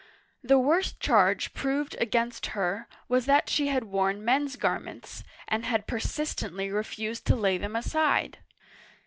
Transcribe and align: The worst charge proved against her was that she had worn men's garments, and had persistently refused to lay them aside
The 0.43 0.57
worst 0.57 0.99
charge 0.99 1.53
proved 1.53 1.95
against 1.99 2.47
her 2.57 2.87
was 3.07 3.27
that 3.27 3.49
she 3.51 3.67
had 3.67 3.83
worn 3.83 4.25
men's 4.25 4.55
garments, 4.55 5.23
and 5.47 5.63
had 5.63 5.85
persistently 5.85 6.71
refused 6.71 7.27
to 7.27 7.35
lay 7.35 7.59
them 7.59 7.75
aside 7.75 8.39